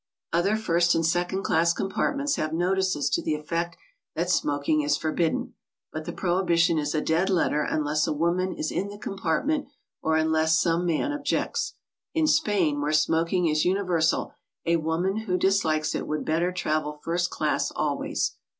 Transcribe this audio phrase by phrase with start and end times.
[0.33, 3.77] Other first and second class compartments have notices to the effect
[4.15, 5.53] that smoking is forbidden,
[5.93, 9.67] but the prohibition is a dead letter unless a woman is in the compartment
[10.01, 11.75] or un less some man objects.
[12.15, 14.33] In Spain, where smoking is univer sal,
[14.65, 18.31] a woman who dislikes it would better travel first class always.